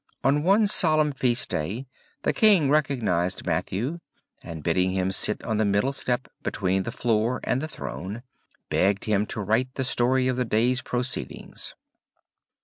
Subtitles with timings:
[0.23, 1.85] On one solemn feast day
[2.23, 3.99] the King recognized Matthew,
[4.41, 8.23] and bidding him sit on the middle step between the floor and the throne,
[8.67, 11.75] begged him to write the story of the day's proceedings.